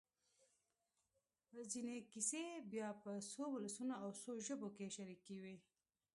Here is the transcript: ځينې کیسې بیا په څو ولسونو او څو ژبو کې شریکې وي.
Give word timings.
ځينې 1.71 1.95
کیسې 2.11 2.43
بیا 2.71 2.87
په 3.03 3.11
څو 3.31 3.43
ولسونو 3.53 3.93
او 4.03 4.09
څو 4.21 4.31
ژبو 4.47 4.67
کې 4.75 4.93
شریکې 4.95 5.35
وي. 5.43 5.57